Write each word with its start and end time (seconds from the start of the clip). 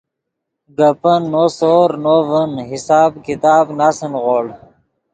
گپن 0.77 1.21
نو 1.31 1.43
سور 1.59 1.89
نو 2.03 2.15
ڤین 2.29 2.51
حساب 2.69 3.11
کتاب 3.27 3.65
ناسے 3.77 4.07
نیغوڑ 4.11 4.45